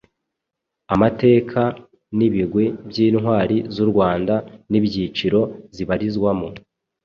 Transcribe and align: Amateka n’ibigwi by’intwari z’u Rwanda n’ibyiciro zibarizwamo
Amateka 0.93 1.61
n’ibigwi 2.17 2.65
by’intwari 2.89 3.57
z’u 3.75 3.85
Rwanda 3.91 4.35
n’ibyiciro 4.71 5.39
zibarizwamo 5.75 6.47